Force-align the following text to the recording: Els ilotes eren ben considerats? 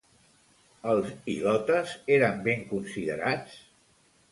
Els 0.93 1.11
ilotes 1.33 1.93
eren 2.17 2.41
ben 2.49 2.67
considerats? 2.73 3.63